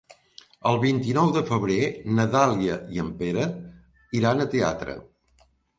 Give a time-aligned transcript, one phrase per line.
[0.69, 1.77] El vint-i-nou de febrer
[2.15, 3.47] na Dàlia i en Pere
[4.23, 5.03] iran al teatre.